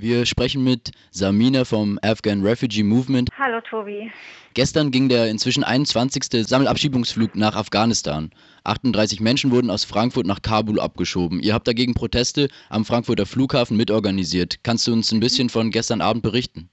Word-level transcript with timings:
Wir 0.00 0.26
sprechen 0.26 0.62
mit 0.62 0.92
Samina 1.10 1.64
vom 1.64 1.98
Afghan 2.02 2.46
Refugee 2.46 2.84
Movement. 2.84 3.30
Hallo 3.36 3.60
Tobi. 3.68 4.08
Gestern 4.54 4.92
ging 4.92 5.08
der 5.08 5.28
inzwischen 5.28 5.64
21. 5.64 6.46
Sammelabschiebungsflug 6.46 7.34
nach 7.34 7.56
Afghanistan. 7.56 8.30
38 8.62 9.20
Menschen 9.20 9.50
wurden 9.50 9.70
aus 9.70 9.84
Frankfurt 9.84 10.24
nach 10.24 10.40
Kabul 10.40 10.78
abgeschoben. 10.78 11.40
Ihr 11.40 11.52
habt 11.52 11.66
dagegen 11.66 11.94
Proteste 11.94 12.46
am 12.70 12.84
Frankfurter 12.84 13.26
Flughafen 13.26 13.76
mitorganisiert. 13.76 14.62
Kannst 14.62 14.86
du 14.86 14.92
uns 14.92 15.10
ein 15.10 15.18
bisschen 15.18 15.48
von 15.48 15.72
gestern 15.72 16.00
Abend 16.00 16.22
berichten? 16.22 16.70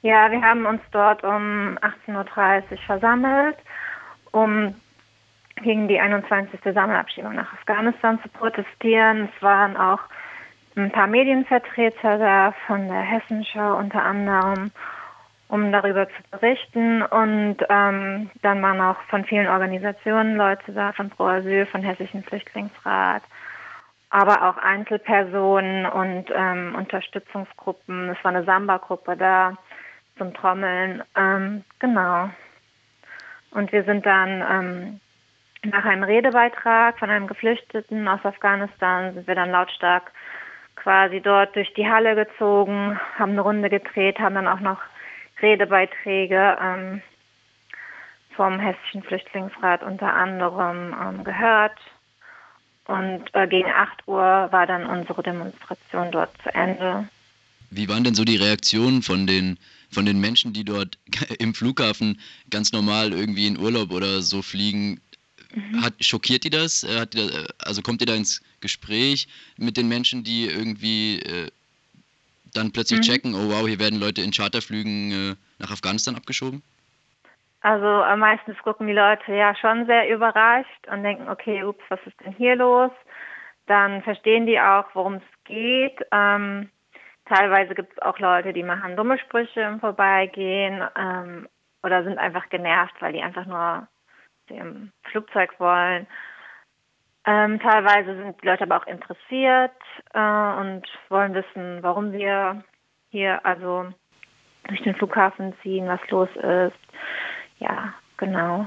Ja, 0.00 0.30
wir 0.30 0.40
haben 0.40 0.64
uns 0.64 0.80
dort 0.92 1.22
um 1.24 1.78
18.30 1.82 2.70
Uhr 2.70 2.78
versammelt, 2.86 3.56
um 4.32 4.74
gegen 5.62 5.88
die 5.88 6.00
21. 6.00 6.58
Sammelabschiebung 6.72 7.34
nach 7.34 7.52
Afghanistan 7.52 8.18
zu 8.22 8.30
protestieren. 8.30 9.28
Es 9.36 9.42
waren 9.42 9.76
auch 9.76 10.00
ein 10.76 10.90
paar 10.90 11.06
Medienvertreter 11.06 12.18
da 12.18 12.54
von 12.66 12.88
der 12.88 13.00
Hessenschau 13.00 13.76
unter 13.76 14.02
anderem, 14.02 14.72
um 15.48 15.70
darüber 15.70 16.08
zu 16.08 16.22
berichten. 16.30 17.02
Und 17.02 17.58
ähm, 17.68 18.30
dann 18.42 18.62
waren 18.62 18.80
auch 18.80 19.00
von 19.08 19.24
vielen 19.24 19.48
Organisationen 19.48 20.36
Leute 20.36 20.72
da, 20.72 20.92
von 20.92 21.10
Pro 21.10 21.24
Asyl, 21.24 21.66
von 21.66 21.82
Hessischen 21.82 22.24
Flüchtlingsrat, 22.24 23.22
aber 24.10 24.48
auch 24.48 24.56
Einzelpersonen 24.56 25.86
und 25.86 26.26
ähm, 26.34 26.74
Unterstützungsgruppen. 26.76 28.10
Es 28.10 28.24
war 28.24 28.34
eine 28.34 28.44
Samba-Gruppe 28.44 29.16
da 29.16 29.56
zum 30.18 30.34
Trommeln. 30.34 31.02
Ähm, 31.16 31.64
genau. 31.78 32.30
Und 33.50 33.70
wir 33.70 33.84
sind 33.84 34.04
dann 34.04 34.42
ähm, 34.50 35.00
nach 35.70 35.84
einem 35.84 36.02
Redebeitrag 36.02 36.98
von 36.98 37.10
einem 37.10 37.26
Geflüchteten 37.26 38.06
aus 38.08 38.24
Afghanistan 38.24 39.14
sind 39.14 39.26
wir 39.26 39.34
dann 39.34 39.50
lautstark 39.50 40.10
quasi 40.84 41.20
dort 41.20 41.56
durch 41.56 41.72
die 41.74 41.88
Halle 41.88 42.14
gezogen, 42.14 43.00
haben 43.18 43.32
eine 43.32 43.40
Runde 43.40 43.70
gedreht, 43.70 44.18
haben 44.18 44.34
dann 44.34 44.46
auch 44.46 44.60
noch 44.60 44.78
Redebeiträge 45.40 46.58
ähm, 46.60 47.02
vom 48.36 48.60
Hessischen 48.60 49.02
Flüchtlingsrat 49.02 49.82
unter 49.82 50.12
anderem 50.12 50.94
ähm, 51.02 51.24
gehört. 51.24 51.78
Und 52.86 53.24
äh, 53.32 53.48
gegen 53.48 53.70
8 53.70 54.06
Uhr 54.06 54.48
war 54.50 54.66
dann 54.66 54.84
unsere 54.84 55.22
Demonstration 55.22 56.12
dort 56.12 56.30
zu 56.42 56.54
Ende. 56.54 57.08
Wie 57.70 57.88
waren 57.88 58.04
denn 58.04 58.14
so 58.14 58.24
die 58.24 58.36
Reaktionen 58.36 59.00
von 59.00 59.26
den, 59.26 59.58
von 59.90 60.04
den 60.04 60.20
Menschen, 60.20 60.52
die 60.52 60.64
dort 60.64 60.98
im 61.38 61.54
Flughafen 61.54 62.20
ganz 62.50 62.72
normal 62.72 63.14
irgendwie 63.14 63.46
in 63.46 63.58
Urlaub 63.58 63.90
oder 63.90 64.20
so 64.20 64.42
fliegen? 64.42 65.00
Mhm. 65.54 65.82
Hat, 65.82 65.94
schockiert 66.00 66.44
die 66.44 66.50
das? 66.50 66.84
Äh, 66.84 67.00
hat 67.00 67.14
die 67.14 67.18
das? 67.18 67.44
Äh, 67.44 67.48
also 67.58 67.82
kommt 67.82 68.00
ihr 68.00 68.06
da 68.06 68.14
ins 68.14 68.42
Gespräch 68.60 69.28
mit 69.56 69.76
den 69.76 69.88
Menschen, 69.88 70.24
die 70.24 70.46
irgendwie 70.46 71.20
äh, 71.20 71.50
dann 72.54 72.72
plötzlich 72.72 73.00
mhm. 73.00 73.02
checken, 73.02 73.34
oh 73.34 73.50
wow, 73.50 73.66
hier 73.66 73.78
werden 73.78 74.00
Leute 74.00 74.22
in 74.22 74.30
Charterflügen 74.30 75.12
äh, 75.12 75.34
nach 75.58 75.70
Afghanistan 75.70 76.16
abgeschoben? 76.16 76.62
Also 77.60 78.02
äh, 78.02 78.16
meistens 78.16 78.58
gucken 78.58 78.86
die 78.86 78.92
Leute 78.92 79.32
ja 79.32 79.54
schon 79.56 79.86
sehr 79.86 80.08
überrascht 80.10 80.86
und 80.90 81.02
denken, 81.02 81.28
okay, 81.28 81.64
ups, 81.64 81.82
was 81.88 82.00
ist 82.04 82.20
denn 82.20 82.32
hier 82.32 82.56
los? 82.56 82.90
Dann 83.66 84.02
verstehen 84.02 84.46
die 84.46 84.60
auch, 84.60 84.84
worum 84.92 85.14
es 85.14 85.44
geht. 85.44 85.98
Ähm, 86.12 86.68
teilweise 87.26 87.74
gibt 87.74 87.92
es 87.92 88.02
auch 88.02 88.18
Leute, 88.18 88.52
die 88.52 88.62
machen 88.62 88.96
dumme 88.96 89.18
Sprüche 89.18 89.62
im 89.62 89.80
Vorbeigehen 89.80 90.82
ähm, 90.96 91.48
oder 91.82 92.04
sind 92.04 92.18
einfach 92.18 92.50
genervt, 92.50 92.94
weil 93.00 93.14
die 93.14 93.22
einfach 93.22 93.46
nur 93.46 93.88
dem 94.50 94.92
Flugzeug 95.10 95.58
wollen. 95.58 96.06
Ähm, 97.26 97.58
teilweise 97.60 98.16
sind 98.16 98.40
die 98.42 98.46
Leute 98.46 98.64
aber 98.64 98.76
auch 98.76 98.86
interessiert 98.86 99.72
äh, 100.12 100.60
und 100.60 100.82
wollen 101.08 101.34
wissen, 101.34 101.82
warum 101.82 102.12
wir 102.12 102.62
hier 103.10 103.44
also 103.46 103.92
durch 104.68 104.82
den 104.82 104.94
Flughafen 104.94 105.54
ziehen, 105.62 105.86
was 105.86 106.00
los 106.10 106.28
ist. 106.36 106.78
Ja, 107.60 107.94
genau. 108.16 108.66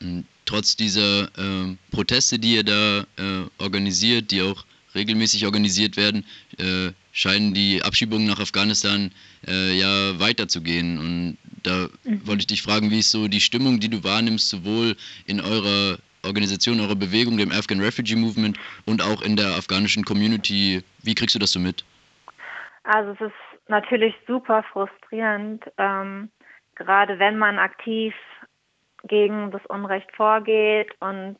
Hm, 0.00 0.26
trotz 0.44 0.76
dieser 0.76 1.24
äh, 1.38 1.76
Proteste, 1.92 2.38
die 2.38 2.56
ihr 2.56 2.64
da 2.64 3.00
äh, 3.18 3.48
organisiert, 3.58 4.30
die 4.30 4.42
auch 4.42 4.64
regelmäßig 4.94 5.46
organisiert 5.46 5.96
werden, 5.96 6.26
äh, 6.58 6.92
scheinen 7.12 7.54
die 7.54 7.82
Abschiebungen 7.82 8.26
nach 8.26 8.40
Afghanistan 8.40 9.12
äh, 9.46 9.78
ja 9.78 10.18
weiterzugehen. 10.18 10.98
Und 10.98 11.38
da 11.62 11.88
mhm. 12.04 12.26
wollte 12.26 12.40
ich 12.40 12.46
dich 12.48 12.62
fragen, 12.62 12.90
wie 12.90 12.98
ist 12.98 13.12
so 13.12 13.28
die 13.28 13.40
Stimmung, 13.40 13.78
die 13.78 13.90
du 13.90 14.02
wahrnimmst, 14.02 14.48
sowohl 14.48 14.96
in 15.26 15.40
eurer 15.40 15.98
Organisation, 16.24 16.80
eurer 16.80 16.96
Bewegung, 16.96 17.36
dem 17.36 17.52
Afghan 17.52 17.80
Refugee 17.80 18.16
Movement 18.16 18.58
und 18.86 19.02
auch 19.02 19.22
in 19.22 19.36
der 19.36 19.48
afghanischen 19.56 20.04
Community. 20.04 20.82
Wie 21.02 21.14
kriegst 21.14 21.34
du 21.34 21.38
das 21.38 21.52
so 21.52 21.60
mit? 21.60 21.84
Also 22.84 23.12
es 23.12 23.20
ist 23.20 23.68
natürlich 23.68 24.14
super 24.26 24.64
frustrierend, 24.72 25.64
ähm, 25.78 26.30
gerade 26.74 27.18
wenn 27.18 27.38
man 27.38 27.58
aktiv 27.58 28.14
gegen 29.04 29.50
das 29.50 29.64
Unrecht 29.66 30.10
vorgeht 30.14 30.90
und 31.00 31.36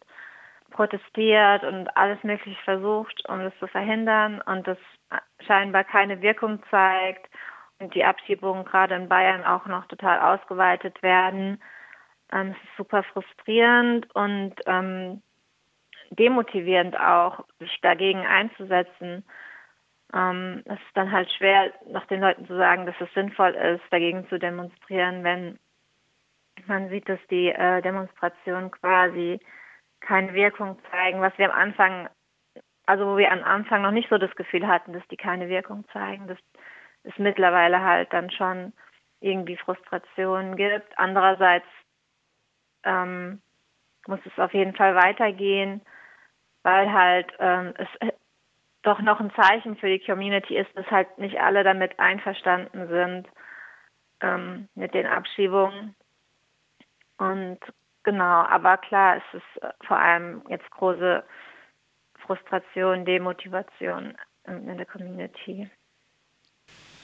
protestiert 0.72 1.64
und 1.64 1.88
alles 1.96 2.22
Mögliche 2.24 2.60
versucht, 2.64 3.22
um 3.28 3.38
das 3.40 3.56
zu 3.58 3.66
verhindern 3.66 4.40
und 4.42 4.66
das 4.66 4.78
scheinbar 5.46 5.84
keine 5.84 6.20
Wirkung 6.22 6.62
zeigt 6.70 7.28
und 7.78 7.94
die 7.94 8.04
Abschiebungen 8.04 8.64
gerade 8.64 8.94
in 8.94 9.08
Bayern 9.08 9.44
auch 9.44 9.66
noch 9.66 9.86
total 9.86 10.20
ausgeweitet 10.20 11.02
werden. 11.02 11.60
Ähm, 12.32 12.54
es 12.56 12.68
ist 12.68 12.76
super 12.76 13.02
frustrierend 13.02 14.10
und 14.14 14.54
ähm, 14.66 15.22
demotivierend 16.10 16.98
auch, 16.98 17.44
sich 17.58 17.80
dagegen 17.82 18.26
einzusetzen. 18.26 19.24
Ähm, 20.14 20.62
es 20.66 20.78
ist 20.78 20.94
dann 20.96 21.10
halt 21.10 21.30
schwer, 21.32 21.72
noch 21.88 22.06
den 22.06 22.20
Leuten 22.20 22.46
zu 22.46 22.56
sagen, 22.56 22.86
dass 22.86 22.94
es 23.00 23.12
sinnvoll 23.14 23.54
ist, 23.54 23.84
dagegen 23.90 24.28
zu 24.28 24.38
demonstrieren, 24.38 25.24
wenn 25.24 25.58
man 26.66 26.88
sieht, 26.90 27.08
dass 27.08 27.20
die 27.30 27.48
äh, 27.48 27.80
Demonstrationen 27.82 28.70
quasi 28.70 29.40
keine 30.02 30.34
Wirkung 30.34 30.78
zeigen, 30.90 31.20
was 31.20 31.36
wir 31.38 31.52
am 31.52 31.58
Anfang, 31.58 32.08
also 32.86 33.06
wo 33.06 33.16
wir 33.16 33.32
am 33.32 33.42
Anfang 33.42 33.82
noch 33.82 33.90
nicht 33.90 34.08
so 34.08 34.18
das 34.18 34.34
Gefühl 34.36 34.66
hatten, 34.66 34.92
dass 34.92 35.06
die 35.08 35.16
keine 35.16 35.48
Wirkung 35.48 35.84
zeigen, 35.92 36.26
dass 36.26 36.38
es 37.04 37.16
mittlerweile 37.18 37.82
halt 37.82 38.12
dann 38.12 38.30
schon 38.30 38.72
irgendwie 39.20 39.56
Frustrationen 39.56 40.56
gibt. 40.56 40.98
Andererseits 40.98 41.66
ähm, 42.84 43.40
muss 44.06 44.20
es 44.24 44.38
auf 44.38 44.52
jeden 44.52 44.74
Fall 44.74 44.94
weitergehen, 44.94 45.80
weil 46.62 46.92
halt 46.92 47.32
ähm, 47.38 47.74
es 47.78 47.88
äh, 48.00 48.12
doch 48.82 49.00
noch 49.00 49.20
ein 49.20 49.32
Zeichen 49.34 49.76
für 49.76 49.88
die 49.88 50.04
Community 50.04 50.56
ist, 50.56 50.76
dass 50.76 50.90
halt 50.90 51.18
nicht 51.18 51.40
alle 51.40 51.62
damit 51.62 51.98
einverstanden 52.00 52.88
sind 52.88 53.28
ähm, 54.20 54.68
mit 54.74 54.92
den 54.94 55.06
Abschiebungen. 55.06 55.94
Und 57.18 57.60
genau, 58.02 58.44
aber 58.44 58.76
klar, 58.78 59.16
es 59.16 59.34
ist 59.38 59.62
äh, 59.62 59.70
vor 59.86 59.98
allem 59.98 60.42
jetzt 60.48 60.70
große 60.70 61.22
Frustration, 62.26 63.04
Demotivation 63.04 64.14
in 64.46 64.76
der 64.76 64.86
Community. 64.86 65.68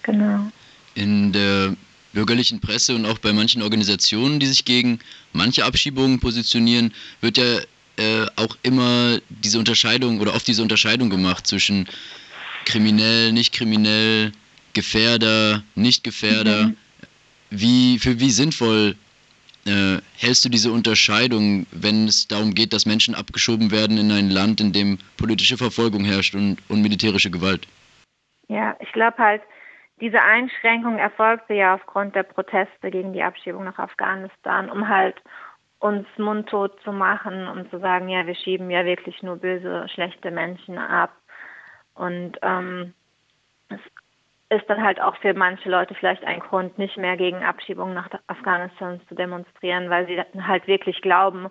Genau. 0.02 0.50
In 0.94 1.32
der 1.32 1.74
bürgerlichen 2.12 2.60
Presse 2.60 2.94
und 2.94 3.06
auch 3.06 3.18
bei 3.18 3.32
manchen 3.32 3.62
Organisationen, 3.62 4.40
die 4.40 4.46
sich 4.46 4.64
gegen 4.64 5.00
manche 5.32 5.64
Abschiebungen 5.64 6.20
positionieren, 6.20 6.92
wird 7.20 7.36
ja 7.36 7.58
äh, 7.96 8.26
auch 8.36 8.56
immer 8.62 9.18
diese 9.28 9.58
Unterscheidung 9.58 10.20
oder 10.20 10.34
oft 10.34 10.46
diese 10.46 10.62
Unterscheidung 10.62 11.10
gemacht 11.10 11.46
zwischen 11.46 11.88
kriminell, 12.64 13.32
nicht 13.32 13.52
kriminell, 13.52 14.32
Gefährder, 14.72 15.62
nicht 15.74 16.04
Gefährder. 16.04 16.68
Mhm. 16.68 16.76
Wie, 17.50 17.98
für 17.98 18.20
wie 18.20 18.30
sinnvoll 18.30 18.94
äh, 19.68 20.00
hältst 20.16 20.44
du 20.44 20.48
diese 20.48 20.72
Unterscheidung, 20.72 21.66
wenn 21.70 22.08
es 22.08 22.26
darum 22.26 22.54
geht, 22.54 22.72
dass 22.72 22.86
Menschen 22.86 23.14
abgeschoben 23.14 23.70
werden 23.70 23.98
in 23.98 24.10
ein 24.10 24.30
Land, 24.30 24.60
in 24.60 24.72
dem 24.72 24.98
politische 25.16 25.56
Verfolgung 25.56 26.04
herrscht 26.04 26.34
und, 26.34 26.58
und 26.68 26.82
militärische 26.82 27.30
Gewalt? 27.30 27.68
Ja, 28.48 28.76
ich 28.80 28.90
glaube 28.92 29.18
halt, 29.18 29.42
diese 30.00 30.22
Einschränkung 30.22 30.98
erfolgte 30.98 31.54
ja 31.54 31.74
aufgrund 31.74 32.14
der 32.14 32.22
Proteste 32.22 32.90
gegen 32.90 33.12
die 33.12 33.22
Abschiebung 33.22 33.64
nach 33.64 33.78
Afghanistan, 33.78 34.70
um 34.70 34.88
halt 34.88 35.16
uns 35.80 36.06
mundtot 36.16 36.80
zu 36.82 36.92
machen, 36.92 37.46
um 37.46 37.68
zu 37.70 37.78
sagen, 37.78 38.08
ja, 38.08 38.26
wir 38.26 38.34
schieben 38.34 38.70
ja 38.70 38.84
wirklich 38.84 39.22
nur 39.22 39.36
böse, 39.36 39.86
schlechte 39.88 40.30
Menschen 40.30 40.78
ab. 40.78 41.12
Und 41.94 42.38
ähm, 42.42 42.94
es 43.68 43.80
ist 44.50 44.68
dann 44.68 44.82
halt 44.82 45.00
auch 45.00 45.16
für 45.16 45.34
manche 45.34 45.68
Leute 45.68 45.94
vielleicht 45.94 46.24
ein 46.24 46.40
Grund, 46.40 46.78
nicht 46.78 46.96
mehr 46.96 47.16
gegen 47.16 47.44
Abschiebung 47.44 47.92
nach 47.92 48.08
Afghanistan 48.28 49.00
zu 49.08 49.14
demonstrieren, 49.14 49.90
weil 49.90 50.06
sie 50.06 50.22
halt 50.42 50.66
wirklich 50.66 51.02
glauben, 51.02 51.48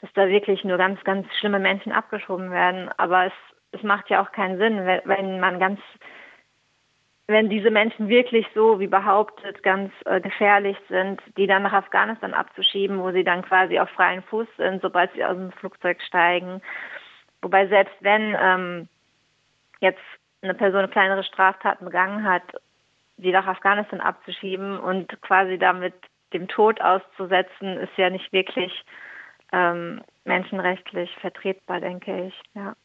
dass 0.00 0.12
da 0.14 0.28
wirklich 0.28 0.64
nur 0.64 0.78
ganz, 0.78 1.02
ganz 1.04 1.26
schlimme 1.38 1.58
Menschen 1.58 1.92
abgeschoben 1.92 2.50
werden. 2.50 2.88
Aber 2.96 3.26
es, 3.26 3.32
es 3.72 3.82
macht 3.82 4.08
ja 4.08 4.22
auch 4.22 4.32
keinen 4.32 4.58
Sinn, 4.58 4.86
wenn 4.86 5.40
man 5.40 5.58
ganz 5.58 5.80
wenn 7.30 7.50
diese 7.50 7.70
Menschen 7.70 8.08
wirklich 8.08 8.46
so, 8.54 8.80
wie 8.80 8.86
behauptet, 8.86 9.62
ganz 9.62 9.92
äh, 10.06 10.18
gefährlich 10.18 10.78
sind, 10.88 11.20
die 11.36 11.46
dann 11.46 11.62
nach 11.62 11.74
Afghanistan 11.74 12.32
abzuschieben, 12.32 13.00
wo 13.00 13.12
sie 13.12 13.22
dann 13.22 13.42
quasi 13.42 13.78
auf 13.78 13.90
freien 13.90 14.22
Fuß 14.22 14.48
sind, 14.56 14.80
sobald 14.80 15.12
sie 15.12 15.22
aus 15.22 15.36
dem 15.36 15.52
Flugzeug 15.52 16.00
steigen. 16.00 16.62
Wobei 17.42 17.66
selbst 17.66 17.94
wenn 18.00 18.34
ähm, 18.40 18.88
jetzt 19.80 20.00
eine 20.42 20.54
Person 20.54 20.90
kleinere 20.90 21.24
Straftaten 21.24 21.84
begangen 21.84 22.24
hat, 22.24 22.42
sie 23.16 23.32
nach 23.32 23.46
Afghanistan 23.46 24.00
abzuschieben 24.00 24.78
und 24.78 25.20
quasi 25.22 25.58
damit 25.58 25.94
dem 26.32 26.48
Tod 26.48 26.80
auszusetzen, 26.80 27.78
ist 27.78 27.96
ja 27.96 28.10
nicht 28.10 28.32
wirklich 28.32 28.72
ähm, 29.52 30.02
menschenrechtlich 30.24 31.10
vertretbar, 31.20 31.80
denke 31.80 32.28
ich. 32.28 32.34
Ja. 32.54 32.76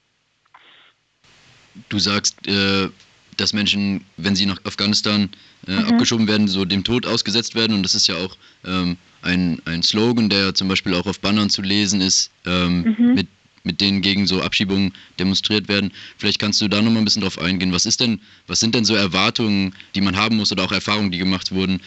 Du 1.89 1.99
sagst, 1.99 2.47
äh, 2.47 2.89
dass 3.37 3.53
Menschen, 3.53 4.05
wenn 4.17 4.35
sie 4.35 4.45
nach 4.45 4.63
Afghanistan 4.65 5.29
äh, 5.67 5.71
mhm. 5.71 5.89
abgeschoben 5.89 6.27
werden, 6.27 6.47
so 6.47 6.65
dem 6.65 6.83
Tod 6.83 7.05
ausgesetzt 7.05 7.55
werden. 7.55 7.75
Und 7.75 7.83
das 7.83 7.95
ist 7.95 8.07
ja 8.07 8.15
auch 8.15 8.35
ähm, 8.65 8.97
ein, 9.21 9.61
ein 9.65 9.83
Slogan, 9.83 10.29
der 10.29 10.53
zum 10.53 10.67
Beispiel 10.67 10.93
auch 10.95 11.05
auf 11.05 11.19
Bannern 11.19 11.49
zu 11.49 11.61
lesen 11.61 12.01
ist, 12.01 12.31
ähm, 12.45 12.95
mhm. 12.97 13.13
mit, 13.15 13.27
mit 13.63 13.81
denen 13.81 14.01
gegen 14.01 14.27
so 14.27 14.41
Abschiebungen 14.41 14.93
demonstriert 15.19 15.67
werden. 15.67 15.91
Vielleicht 16.17 16.39
kannst 16.39 16.61
du 16.61 16.67
da 16.67 16.81
nochmal 16.81 17.01
ein 17.01 17.05
bisschen 17.05 17.21
drauf 17.21 17.39
eingehen. 17.39 17.73
Was 17.73 17.85
ist 17.85 18.01
denn, 18.01 18.21
was 18.47 18.59
sind 18.59 18.75
denn 18.75 18.85
so 18.85 18.95
Erwartungen, 18.95 19.75
die 19.95 20.01
man 20.01 20.17
haben 20.17 20.37
muss 20.37 20.51
oder 20.51 20.63
auch 20.63 20.71
Erfahrungen, 20.71 21.11
die 21.11 21.17
gemacht 21.17 21.53
wurden? 21.53 21.81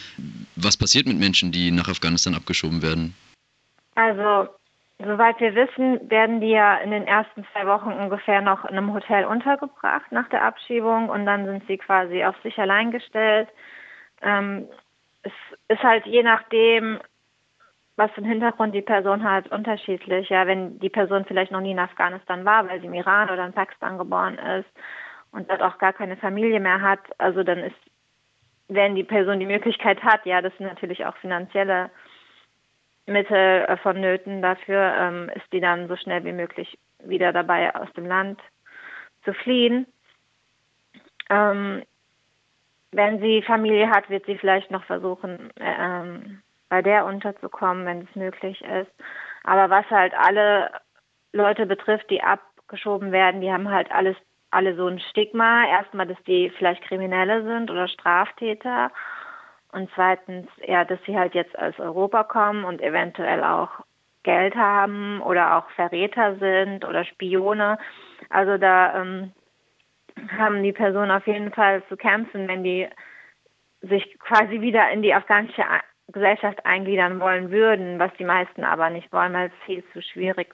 Was 0.55 0.77
passiert 0.77 1.05
mit 1.05 1.17
Menschen, 1.17 1.51
die 1.51 1.71
nach 1.71 1.87
Afghanistan 1.87 2.35
abgeschoben 2.35 2.81
werden? 2.81 3.15
Also 3.95 4.49
Soweit 4.99 5.39
wir 5.39 5.53
wissen, 5.53 6.09
werden 6.09 6.41
die 6.41 6.49
ja 6.49 6.77
in 6.77 6.89
den 6.89 7.05
ersten 7.05 7.45
zwei 7.51 7.67
Wochen 7.67 7.91
ungefähr 7.91 8.41
noch 8.41 8.65
in 8.65 8.75
einem 8.75 8.93
Hotel 8.93 9.25
untergebracht 9.25 10.11
nach 10.11 10.27
der 10.29 10.43
Abschiebung 10.43 11.09
und 11.09 11.27
dann 11.27 11.45
sind 11.45 11.67
sie 11.67 11.77
quasi 11.77 12.23
auf 12.23 12.35
sich 12.41 12.57
allein 12.57 12.89
gestellt. 12.89 13.47
Ähm, 14.23 14.67
es 15.21 15.31
ist 15.67 15.83
halt 15.83 16.07
je 16.07 16.23
nachdem, 16.23 16.99
was 17.97 18.11
für 18.11 18.17
einen 18.17 18.29
Hintergrund 18.29 18.73
die 18.73 18.81
Person 18.81 19.23
hat, 19.23 19.51
unterschiedlich. 19.51 20.29
Ja, 20.29 20.47
wenn 20.47 20.79
die 20.79 20.89
Person 20.89 21.25
vielleicht 21.25 21.51
noch 21.51 21.61
nie 21.61 21.71
in 21.71 21.79
Afghanistan 21.79 22.45
war, 22.45 22.69
weil 22.69 22.79
sie 22.79 22.85
im 22.85 22.93
Iran 22.93 23.29
oder 23.29 23.45
in 23.45 23.53
Pakistan 23.53 23.97
geboren 23.97 24.37
ist 24.37 24.69
und 25.31 25.49
dort 25.49 25.61
auch 25.61 25.79
gar 25.79 25.93
keine 25.93 26.15
Familie 26.15 26.59
mehr 26.59 26.81
hat, 26.81 26.99
also 27.17 27.43
dann 27.43 27.59
ist, 27.59 27.75
wenn 28.67 28.95
die 28.95 29.03
Person 29.03 29.39
die 29.39 29.47
Möglichkeit 29.47 30.01
hat, 30.03 30.25
ja, 30.25 30.41
das 30.41 30.55
sind 30.57 30.67
natürlich 30.67 31.05
auch 31.05 31.17
finanzielle 31.17 31.89
Mittel 33.07 33.65
äh, 33.67 33.77
vonnöten 33.77 34.41
dafür, 34.41 34.93
ähm, 34.95 35.31
ist 35.33 35.51
die 35.51 35.61
dann 35.61 35.87
so 35.87 35.95
schnell 35.95 36.23
wie 36.23 36.33
möglich 36.33 36.77
wieder 37.03 37.33
dabei, 37.33 37.73
aus 37.75 37.91
dem 37.93 38.05
Land 38.05 38.39
zu 39.23 39.33
fliehen. 39.33 39.87
Ähm, 41.29 41.83
wenn 42.91 43.19
sie 43.21 43.41
Familie 43.41 43.89
hat, 43.89 44.09
wird 44.09 44.25
sie 44.25 44.37
vielleicht 44.37 44.69
noch 44.71 44.83
versuchen, 44.83 45.51
ähm, 45.59 46.41
bei 46.69 46.81
der 46.81 47.05
unterzukommen, 47.05 47.85
wenn 47.85 48.01
es 48.01 48.15
möglich 48.15 48.61
ist. 48.63 48.91
Aber 49.43 49.69
was 49.69 49.89
halt 49.89 50.13
alle 50.17 50.71
Leute 51.31 51.65
betrifft, 51.65 52.09
die 52.09 52.21
abgeschoben 52.21 53.11
werden, 53.11 53.41
die 53.41 53.51
haben 53.51 53.69
halt 53.69 53.91
alles, 53.91 54.17
alle 54.51 54.75
so 54.75 54.87
ein 54.87 54.99
Stigma. 54.99 55.65
Erstmal, 55.67 56.07
dass 56.07 56.21
die 56.23 56.51
vielleicht 56.57 56.83
Kriminelle 56.83 57.43
sind 57.43 57.71
oder 57.71 57.87
Straftäter 57.87 58.91
und 59.71 59.89
zweitens, 59.95 60.47
ja, 60.65 60.85
dass 60.85 60.99
sie 61.05 61.17
halt 61.17 61.33
jetzt 61.33 61.57
aus 61.57 61.77
Europa 61.79 62.23
kommen 62.23 62.63
und 62.63 62.81
eventuell 62.81 63.43
auch 63.43 63.69
Geld 64.23 64.55
haben 64.55 65.21
oder 65.21 65.57
auch 65.57 65.69
Verräter 65.71 66.35
sind 66.37 66.85
oder 66.85 67.05
Spione. 67.05 67.77
Also 68.29 68.57
da 68.57 69.01
ähm, 69.01 69.31
haben 70.37 70.63
die 70.63 70.73
Personen 70.73 71.11
auf 71.11 71.27
jeden 71.27 71.53
Fall 71.53 71.83
zu 71.87 71.97
kämpfen, 71.97 72.47
wenn 72.47 72.63
die 72.63 72.87
sich 73.81 74.17
quasi 74.19 74.61
wieder 74.61 74.89
in 74.89 75.01
die 75.01 75.13
afghanische 75.13 75.63
Gesellschaft 76.07 76.65
eingliedern 76.65 77.19
wollen 77.19 77.51
würden, 77.51 77.99
was 77.99 78.11
die 78.17 78.23
meisten 78.23 78.63
aber 78.63 78.89
nicht 78.89 79.11
wollen, 79.11 79.33
weil 79.33 79.47
es 79.47 79.65
viel 79.65 79.83
zu 79.93 80.01
schwierig 80.01 80.53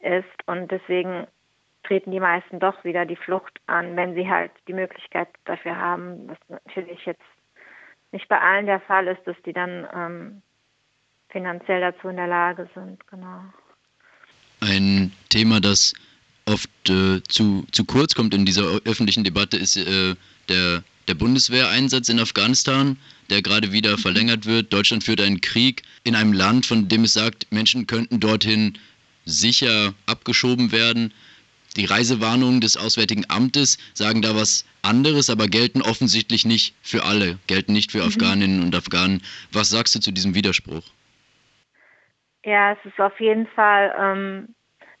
ist. 0.00 0.46
Und 0.46 0.70
deswegen 0.70 1.26
treten 1.84 2.10
die 2.10 2.20
meisten 2.20 2.58
doch 2.58 2.82
wieder 2.84 3.04
die 3.04 3.16
Flucht 3.16 3.60
an, 3.66 3.96
wenn 3.96 4.14
sie 4.14 4.28
halt 4.28 4.52
die 4.68 4.72
Möglichkeit 4.72 5.28
dafür 5.44 5.76
haben, 5.76 6.28
was 6.28 6.38
natürlich 6.48 7.04
jetzt 7.04 7.22
nicht 8.12 8.28
bei 8.28 8.40
allen 8.40 8.66
der 8.66 8.80
Fall 8.80 9.08
ist, 9.08 9.26
dass 9.26 9.36
die 9.44 9.52
dann 9.52 9.86
ähm, 9.94 10.42
finanziell 11.30 11.80
dazu 11.80 12.08
in 12.08 12.16
der 12.16 12.28
Lage 12.28 12.68
sind. 12.74 13.06
Genau. 13.08 13.42
Ein 14.60 15.12
Thema, 15.30 15.60
das 15.60 15.94
oft 16.46 16.70
äh, 16.88 17.22
zu, 17.24 17.64
zu 17.72 17.84
kurz 17.84 18.14
kommt 18.14 18.34
in 18.34 18.44
dieser 18.44 18.62
öffentlichen 18.84 19.24
Debatte, 19.24 19.56
ist 19.56 19.76
äh, 19.76 20.14
der, 20.48 20.84
der 21.08 21.14
Bundeswehreinsatz 21.14 22.08
in 22.08 22.20
Afghanistan, 22.20 22.96
der 23.30 23.42
gerade 23.42 23.72
wieder 23.72 23.98
verlängert 23.98 24.46
wird. 24.46 24.72
Deutschland 24.72 25.04
führt 25.04 25.20
einen 25.20 25.40
Krieg 25.40 25.82
in 26.04 26.14
einem 26.14 26.32
Land, 26.32 26.66
von 26.66 26.88
dem 26.88 27.04
es 27.04 27.14
sagt, 27.14 27.50
Menschen 27.50 27.86
könnten 27.86 28.20
dorthin 28.20 28.78
sicher 29.24 29.94
abgeschoben 30.06 30.72
werden. 30.72 31.12
Die 31.76 31.86
Reisewarnungen 31.86 32.60
des 32.60 32.76
Auswärtigen 32.76 33.24
Amtes 33.28 33.78
sagen 33.94 34.20
da 34.20 34.36
was 34.36 34.66
anderes, 34.82 35.30
aber 35.30 35.46
gelten 35.46 35.80
offensichtlich 35.80 36.44
nicht 36.44 36.74
für 36.82 37.04
alle, 37.04 37.38
gelten 37.46 37.72
nicht 37.72 37.92
für 37.92 38.02
mhm. 38.02 38.08
Afghaninnen 38.08 38.62
und 38.62 38.74
Afghanen. 38.74 39.22
Was 39.52 39.70
sagst 39.70 39.94
du 39.94 40.00
zu 40.00 40.12
diesem 40.12 40.34
Widerspruch? 40.34 40.82
Ja, 42.44 42.72
es 42.72 42.78
ist 42.84 43.00
auf 43.00 43.18
jeden 43.20 43.46
Fall 43.46 43.94
ähm, 43.98 44.54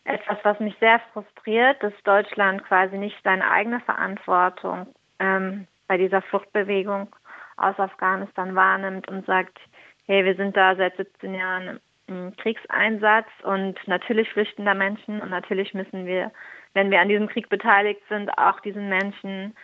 etwas, 0.04 0.38
was 0.44 0.60
mich 0.60 0.74
sehr 0.80 1.00
frustriert, 1.12 1.82
dass 1.82 1.92
Deutschland 2.04 2.64
quasi 2.64 2.96
nicht 2.96 3.16
seine 3.24 3.50
eigene 3.50 3.80
Verantwortung 3.80 4.94
ähm, 5.18 5.66
bei 5.92 5.98
dieser 5.98 6.22
Fluchtbewegung 6.22 7.14
aus 7.58 7.78
Afghanistan 7.78 8.54
wahrnimmt 8.54 9.08
und 9.08 9.26
sagt, 9.26 9.58
hey, 10.06 10.24
wir 10.24 10.34
sind 10.36 10.56
da 10.56 10.74
seit 10.74 10.96
17 10.96 11.34
Jahren 11.34 11.80
im 12.06 12.34
Kriegseinsatz 12.36 13.28
und 13.42 13.76
natürlich 13.86 14.30
flüchten 14.30 14.64
da 14.64 14.72
Menschen 14.72 15.20
und 15.20 15.30
natürlich 15.30 15.74
müssen 15.74 16.06
wir 16.06 16.32
wenn 16.74 16.90
wir 16.90 17.00
an 17.00 17.08
diesem 17.08 17.28
Krieg 17.28 17.48
beteiligt 17.48 18.00
sind, 18.08 18.30
auch 18.38 18.60
diesen 18.60 18.88
Menschen 18.88 19.54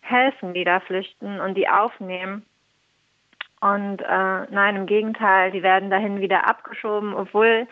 helfen, 0.00 0.54
die 0.54 0.64
da 0.64 0.80
flüchten 0.80 1.40
und 1.40 1.54
die 1.54 1.68
aufnehmen. 1.68 2.46
Und 3.60 4.00
äh, 4.00 4.46
nein, 4.50 4.76
im 4.76 4.86
Gegenteil, 4.86 5.50
die 5.50 5.62
werden 5.62 5.90
dahin 5.90 6.20
wieder 6.20 6.48
abgeschoben, 6.48 7.14
obwohl 7.14 7.66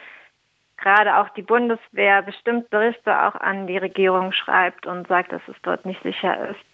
gerade 0.76 1.16
auch 1.16 1.28
die 1.30 1.42
Bundeswehr 1.42 2.22
bestimmt 2.22 2.70
Berichte 2.70 3.22
auch 3.22 3.34
an 3.36 3.66
die 3.66 3.78
Regierung 3.78 4.32
schreibt 4.32 4.86
und 4.86 5.06
sagt, 5.08 5.32
dass 5.32 5.42
es 5.46 5.56
dort 5.62 5.86
nicht 5.86 6.02
sicher 6.02 6.50
ist. 6.50 6.73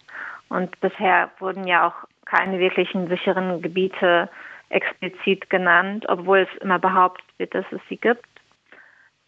Und 0.51 0.79
bisher 0.81 1.31
wurden 1.39 1.65
ja 1.65 1.87
auch 1.87 2.07
keine 2.25 2.59
wirklichen 2.59 3.07
sicheren 3.07 3.61
Gebiete 3.61 4.29
explizit 4.69 5.49
genannt, 5.49 6.05
obwohl 6.07 6.39
es 6.39 6.61
immer 6.61 6.79
behauptet 6.79 7.25
wird, 7.37 7.55
dass 7.55 7.65
es 7.71 7.81
sie 7.89 7.97
gibt. 7.97 8.25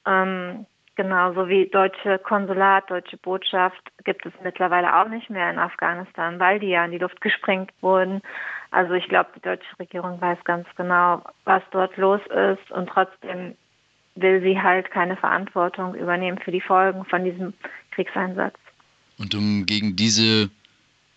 Ähm, 0.06 0.66
Genauso 0.96 1.50
wie 1.50 1.66
deutsche 1.66 2.20
Konsulat, 2.20 2.88
deutsche 2.92 3.18
Botschaft 3.18 3.82
gibt 4.04 4.28
es 4.28 4.34
mittlerweile 4.44 4.96
auch 4.96 5.08
nicht 5.08 5.28
mehr 5.28 5.50
in 5.50 5.58
Afghanistan, 5.58 6.40
weil 6.40 6.60
die 6.60 6.68
ja 6.68 6.86
in 6.86 6.92
die 6.92 7.00
Luft 7.00 7.20
gesprengt 7.20 7.72
wurden. 7.82 8.22
Also 8.70 8.94
ich 8.94 9.08
glaube, 9.08 9.32
die 9.36 9.42
deutsche 9.42 9.80
Regierung 9.80 10.22
weiß 10.22 10.38
ganz 10.44 10.68
genau, 10.78 11.24
was 11.46 11.64
dort 11.72 11.98
los 11.98 12.22
ist 12.28 12.72
und 12.72 12.90
trotzdem 12.90 13.56
will 14.16 14.42
sie 14.42 14.62
halt 14.62 14.92
keine 14.92 15.16
Verantwortung 15.16 15.96
übernehmen 15.96 16.38
für 16.38 16.52
die 16.52 16.62
Folgen 16.62 17.06
von 17.06 17.24
diesem 17.24 17.56
Kriegseinsatz. 17.90 18.56
Und 19.18 19.34
um 19.34 19.66
gegen 19.66 19.96
diese, 19.96 20.52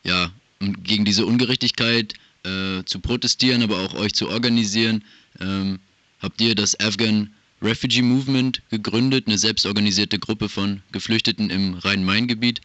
ja, 0.06 0.28
um 0.60 0.82
gegen 0.82 1.04
diese 1.04 1.26
Ungerechtigkeit 1.26 2.14
äh, 2.44 2.84
zu 2.84 3.00
protestieren, 3.00 3.62
aber 3.62 3.76
auch 3.76 3.94
euch 3.94 4.14
zu 4.14 4.28
organisieren, 4.30 5.04
ähm, 5.40 5.80
habt 6.22 6.40
ihr 6.40 6.54
das 6.54 6.78
Afghan 6.80 7.34
Refugee 7.62 8.02
Movement 8.02 8.62
gegründet, 8.70 9.26
eine 9.26 9.38
selbstorganisierte 9.38 10.18
Gruppe 10.18 10.48
von 10.48 10.82
Geflüchteten 10.92 11.50
im 11.50 11.74
Rhein-Main-Gebiet. 11.74 12.60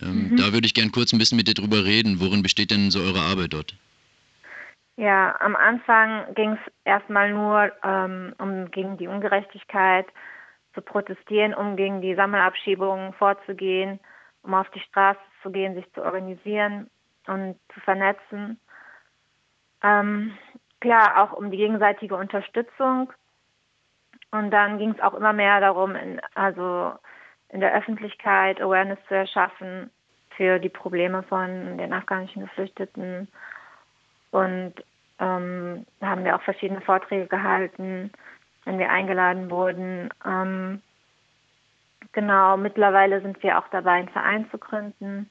Ähm, 0.00 0.30
mhm. 0.30 0.36
Da 0.36 0.52
würde 0.52 0.66
ich 0.66 0.74
gerne 0.74 0.90
kurz 0.90 1.12
ein 1.12 1.18
bisschen 1.18 1.36
mit 1.36 1.48
dir 1.48 1.54
drüber 1.54 1.84
reden. 1.84 2.20
Worin 2.20 2.42
besteht 2.42 2.70
denn 2.70 2.90
so 2.90 3.00
eure 3.00 3.20
Arbeit 3.20 3.52
dort? 3.52 3.74
Ja, 4.96 5.36
am 5.40 5.56
Anfang 5.56 6.34
ging 6.34 6.52
es 6.52 6.72
erstmal 6.84 7.32
nur 7.32 7.70
ähm, 7.84 8.34
um 8.38 8.70
gegen 8.70 8.96
die 8.96 9.08
Ungerechtigkeit 9.08 10.06
zu 10.74 10.80
protestieren, 10.80 11.52
um 11.52 11.76
gegen 11.76 12.00
die 12.00 12.14
Sammelabschiebungen 12.14 13.12
vorzugehen, 13.14 14.00
um 14.46 14.54
auf 14.54 14.70
die 14.70 14.80
Straße 14.80 15.20
zu 15.42 15.50
gehen, 15.50 15.74
sich 15.74 15.90
zu 15.92 16.02
organisieren 16.02 16.88
und 17.26 17.58
zu 17.74 17.80
vernetzen. 17.80 18.58
Ähm, 19.82 20.36
klar, 20.80 21.22
auch 21.22 21.32
um 21.32 21.50
die 21.50 21.56
gegenseitige 21.56 22.16
Unterstützung 22.16 23.12
und 24.30 24.50
dann 24.50 24.78
ging 24.78 24.90
es 24.90 25.00
auch 25.00 25.14
immer 25.14 25.32
mehr 25.32 25.60
darum, 25.60 25.94
in, 25.94 26.20
also 26.34 26.92
in 27.48 27.60
der 27.60 27.74
Öffentlichkeit 27.74 28.60
Awareness 28.60 28.98
zu 29.08 29.14
erschaffen 29.14 29.90
für 30.36 30.58
die 30.58 30.68
Probleme 30.68 31.22
von 31.22 31.78
den 31.78 31.92
afghanischen 31.92 32.42
Geflüchteten. 32.42 33.28
Und 34.32 34.74
ähm, 35.18 35.86
haben 36.02 36.24
wir 36.24 36.36
auch 36.36 36.42
verschiedene 36.42 36.80
Vorträge 36.82 37.26
gehalten, 37.26 38.12
wenn 38.64 38.78
wir 38.78 38.90
eingeladen 38.90 39.50
wurden. 39.50 40.10
Ähm, 40.24 40.82
genau, 42.16 42.56
mittlerweile 42.56 43.20
sind 43.20 43.40
wir 43.42 43.58
auch 43.58 43.68
dabei, 43.70 43.92
einen 43.92 44.08
Verein 44.08 44.50
zu 44.50 44.56
gründen, 44.58 45.30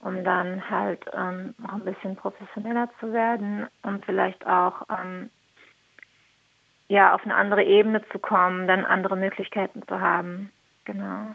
um 0.00 0.24
dann 0.24 0.68
halt 0.68 1.04
ähm, 1.12 1.54
noch 1.58 1.74
ein 1.74 1.84
bisschen 1.84 2.16
professioneller 2.16 2.88
zu 2.98 3.12
werden 3.12 3.66
und 3.82 4.04
vielleicht 4.06 4.44
auch 4.46 4.82
ähm, 4.88 5.30
ja, 6.88 7.14
auf 7.14 7.22
eine 7.24 7.34
andere 7.34 7.62
Ebene 7.62 8.02
zu 8.10 8.18
kommen, 8.18 8.66
dann 8.66 8.84
andere 8.84 9.16
Möglichkeiten 9.16 9.82
zu 9.86 10.00
haben. 10.00 10.50
Genau. 10.84 11.34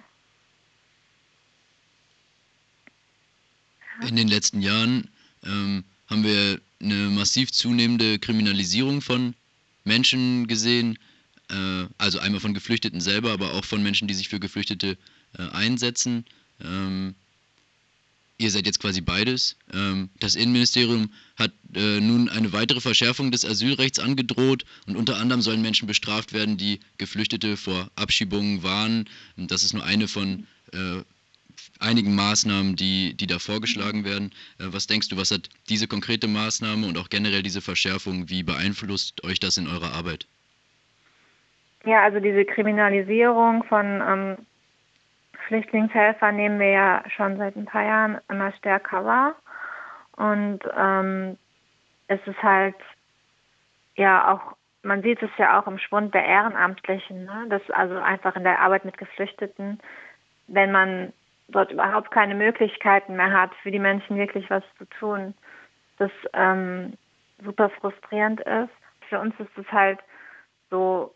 In 4.08 4.16
den 4.16 4.27
letzten 4.27 4.62
Jahren 4.62 5.10
ähm, 5.46 5.84
haben 6.10 6.24
wir 6.24 6.60
eine 6.82 7.10
massiv 7.10 7.51
zunehmende 7.51 8.20
Kriminalisierung 8.20 9.01
von 9.01 9.36
Menschen 9.84 10.48
gesehen, 10.48 10.98
also 11.98 12.20
einmal 12.20 12.42
von 12.42 12.54
Geflüchteten 12.54 13.00
selber, 13.00 13.32
aber 13.32 13.54
auch 13.54 13.63
von 13.63 13.82
Menschen, 13.82 14.08
die 14.08 14.13
sich 14.13 14.27
für 14.27 14.39
Geflüchtete 14.39 14.98
äh, 15.38 15.44
einsetzen. 15.50 16.25
Ähm, 16.62 17.16
ihr 18.38 18.51
seid 18.51 18.66
jetzt 18.66 18.80
quasi 18.80 19.01
beides. 19.01 19.56
Ähm, 19.74 20.10
das 20.20 20.36
Innenministerium 20.36 21.12
hat 21.36 21.51
äh, 21.74 22.00
nun 22.00 22.30
eine 22.30 22.54
weitere 22.54 22.82
Verschärfung 22.82 23.32
des 23.32 23.46
Asylrechts 23.46 24.00
angedroht 24.00 24.66
und 24.86 24.96
unter 24.96 25.18
anderem 25.18 25.42
sollen 25.42 25.62
Menschen 25.62 25.88
bestraft 25.88 26.34
werden, 26.34 26.58
die 26.58 26.80
Geflüchtete 26.98 27.58
vor 27.58 27.89
Abschiebungen 27.96 28.63
warnen. 28.63 29.10
Das 29.36 29.63
ist 29.63 29.74
nur 29.74 29.84
eine 29.84 30.08
von 30.08 30.48
äh, 30.74 31.01
einigen 31.80 32.16
Maßnahmen, 32.16 32.75
die, 32.75 33.13
die 33.16 33.27
da 33.27 33.39
vorgeschlagen 33.39 34.04
werden. 34.04 34.32
Äh, 34.60 34.68
was 34.68 34.88
denkst 34.88 35.10
du, 35.10 35.18
was 35.18 35.32
hat 35.32 35.50
diese 35.70 35.88
konkrete 35.88 36.27
Maßnahme 36.27 36.88
und 36.88 36.98
auch 36.98 37.10
generell 37.10 37.44
diese 37.44 37.62
Verschärfung, 37.62 38.30
wie 38.30 38.44
beeinflusst 38.44 39.24
euch 39.24 39.39
das 39.39 39.58
in 39.58 39.68
eurer 39.68 39.94
Arbeit? 39.94 40.27
Ja, 41.88 42.03
also 42.03 42.20
diese 42.20 42.44
Kriminalisierung 42.44 43.63
von 43.63 43.86
ähm, 44.06 44.38
Flüchtlingshelfern 45.48 46.36
nehmen 46.36 46.60
wir 46.60 46.70
ja 46.70 47.03
schon 47.15 47.38
seit 47.38 47.56
ein 47.56 47.63
paar 47.63 47.86
Jahren 47.86 48.17
immer 48.27 48.51
stärker 48.51 49.06
wahr. 49.06 49.36
Und 50.17 50.60
ähm, 50.77 51.38
es 52.10 52.20
ist 52.25 52.44
halt 52.44 52.75
ja 53.96 54.34
auch, 54.34 54.58
man 54.84 55.01
sieht 55.01 55.24
es 55.24 55.29
ja 55.38 55.58
auch 55.58 55.65
im 55.65 55.79
Schwund 55.79 56.13
der 56.13 56.25
Ehrenamtlichen, 56.25 57.24
ne? 57.24 57.46
dass 57.48 57.62
also 57.70 57.98
einfach 58.00 58.36
in 58.36 58.44
der 58.44 58.60
Arbeit 58.60 58.84
mit 58.84 58.98
Geflüchteten, 58.98 59.79
wenn 60.48 60.74
man 60.74 61.13
dort 61.48 61.72
überhaupt 61.72 62.12
keine 62.12 62.36
Möglichkeiten 62.36 63.15
mehr 63.15 63.32
hat, 63.32 63.56
für 63.63 63.72
die 63.72 63.79
Menschen 63.79 64.17
wirklich 64.17 64.50
was 64.50 64.63
zu 64.77 64.84
tun, 65.00 65.34
das 66.00 66.12
ähm, 66.34 66.98
super 67.46 67.70
frustrierend 67.70 68.41
ist. 68.41 68.74
Für 69.08 69.22
uns 69.22 69.34
ist 69.39 69.58
es 69.58 69.72
halt 69.72 70.00
so, 70.70 71.13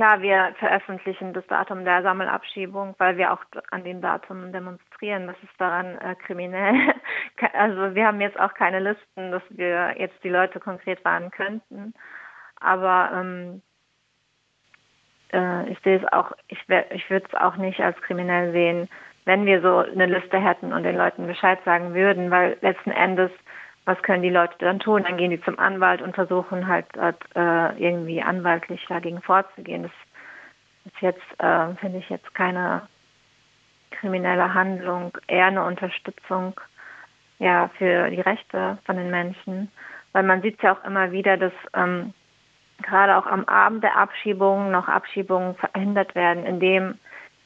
klar, 0.00 0.22
wir 0.22 0.54
veröffentlichen 0.58 1.34
das 1.34 1.46
Datum 1.48 1.84
der 1.84 2.00
Sammelabschiebung, 2.00 2.94
weil 2.96 3.18
wir 3.18 3.34
auch 3.34 3.44
an 3.70 3.84
dem 3.84 4.00
Datum 4.00 4.50
demonstrieren. 4.50 5.26
Das 5.26 5.36
ist 5.42 5.52
daran 5.60 5.98
äh, 5.98 6.14
kriminell. 6.14 6.94
also 7.52 7.94
wir 7.94 8.06
haben 8.06 8.18
jetzt 8.22 8.40
auch 8.40 8.54
keine 8.54 8.80
Listen, 8.80 9.30
dass 9.30 9.42
wir 9.50 9.94
jetzt 9.98 10.24
die 10.24 10.30
Leute 10.30 10.58
konkret 10.58 11.04
warnen 11.04 11.30
könnten. 11.30 11.92
Aber 12.60 13.10
ähm, 13.14 13.62
äh, 15.34 15.68
ich 15.70 15.78
sehe 15.80 15.98
es 15.98 16.12
auch, 16.14 16.32
ich, 16.48 16.60
ich 16.92 17.10
würde 17.10 17.26
es 17.28 17.34
auch 17.34 17.56
nicht 17.56 17.80
als 17.80 18.00
kriminell 18.00 18.52
sehen, 18.52 18.88
wenn 19.26 19.44
wir 19.44 19.60
so 19.60 19.80
eine 19.80 20.06
Liste 20.06 20.38
hätten 20.38 20.72
und 20.72 20.84
den 20.84 20.96
Leuten 20.96 21.26
Bescheid 21.26 21.58
sagen 21.66 21.92
würden, 21.92 22.30
weil 22.30 22.56
letzten 22.62 22.90
Endes, 22.90 23.30
was 23.90 24.00
können 24.02 24.22
die 24.22 24.30
Leute 24.30 24.54
dann 24.60 24.78
tun? 24.78 25.02
Dann 25.02 25.16
gehen 25.16 25.32
die 25.32 25.42
zum 25.42 25.58
Anwalt 25.58 26.00
und 26.00 26.14
versuchen 26.14 26.68
halt 26.68 26.86
äh, 26.96 27.76
irgendwie 27.76 28.22
anwaltlich 28.22 28.84
dagegen 28.88 29.20
vorzugehen. 29.20 29.82
Das 29.82 29.92
ist 30.84 31.00
jetzt, 31.00 31.40
äh, 31.40 31.74
finde 31.74 31.98
ich 31.98 32.08
jetzt 32.08 32.32
keine 32.32 32.82
kriminelle 33.90 34.54
Handlung, 34.54 35.18
eher 35.26 35.46
eine 35.46 35.64
Unterstützung 35.64 36.60
ja 37.40 37.68
für 37.78 38.10
die 38.10 38.20
Rechte 38.20 38.78
von 38.84 38.96
den 38.96 39.10
Menschen, 39.10 39.72
weil 40.12 40.22
man 40.22 40.40
sieht 40.40 40.62
ja 40.62 40.72
auch 40.72 40.84
immer 40.84 41.10
wieder, 41.10 41.36
dass 41.36 41.52
ähm, 41.74 42.14
gerade 42.82 43.16
auch 43.16 43.26
am 43.26 43.44
Abend 43.46 43.82
der 43.82 43.96
Abschiebung 43.96 44.70
noch 44.70 44.86
Abschiebungen 44.86 45.56
verhindert 45.56 46.14
werden, 46.14 46.46
indem 46.46 46.98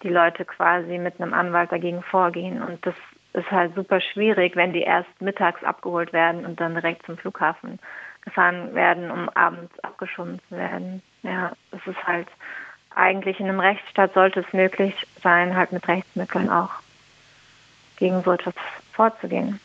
die 0.02 0.10
Leute 0.10 0.44
quasi 0.44 0.98
mit 0.98 1.18
einem 1.18 1.32
Anwalt 1.32 1.72
dagegen 1.72 2.02
vorgehen. 2.02 2.62
Und 2.62 2.84
das 2.84 2.94
ist 3.35 3.50
halt 3.50 3.75
super 3.75 4.00
schwierig, 4.00 4.57
wenn 4.57 4.73
die 4.73 4.83
erst 4.83 5.21
mittags 5.21 5.62
abgeholt 5.62 6.12
werden 6.12 6.47
und 6.47 6.61
dann 6.61 6.75
direkt 6.75 7.05
zum 7.07 7.19
Flughafen 7.19 7.79
gefahren 8.23 8.75
werden, 8.75 9.11
um 9.11 9.29
abends 9.31 9.79
abgeschoben 9.81 10.41
zu 10.49 10.57
werden. 10.57 11.03
Ja, 11.23 11.53
es 11.73 11.87
ist 11.87 12.03
halt 12.07 12.29
eigentlich 12.95 13.41
in 13.41 13.49
einem 13.49 13.61
Rechtsstaat 13.61 14.14
sollte 14.14 14.41
es 14.41 14.53
möglich 14.53 14.95
sein, 15.23 15.55
halt 15.57 15.73
mit 15.73 15.87
Rechtsmitteln 15.87 16.49
auch 16.49 16.71
gegen 17.99 18.23
so 18.23 18.33
etwas 18.33 18.55
vorzugehen. 18.93 19.61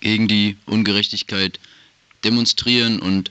Gegen 0.00 0.28
die 0.28 0.58
Ungerechtigkeit 0.66 1.58
demonstrieren 2.24 3.00
und 3.00 3.30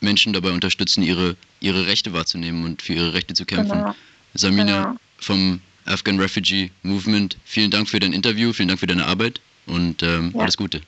Menschen 0.00 0.32
dabei 0.32 0.50
unterstützen, 0.50 1.02
ihre, 1.02 1.36
ihre 1.60 1.86
Rechte 1.86 2.12
wahrzunehmen 2.12 2.64
und 2.64 2.82
für 2.82 2.94
ihre 2.94 3.14
Rechte 3.14 3.34
zu 3.34 3.44
kämpfen. 3.44 3.78
Genau. 3.78 3.94
Samina, 4.34 4.82
genau 4.82 4.96
vom 5.18 5.60
Afghan 5.86 6.18
Refugee 6.18 6.70
Movement. 6.82 7.36
Vielen 7.44 7.70
Dank 7.70 7.88
für 7.88 8.00
dein 8.00 8.12
Interview, 8.12 8.52
vielen 8.52 8.68
Dank 8.68 8.80
für 8.80 8.86
deine 8.86 9.06
Arbeit 9.06 9.40
und 9.66 10.02
ähm, 10.02 10.32
ja. 10.34 10.40
alles 10.40 10.56
Gute. 10.56 10.80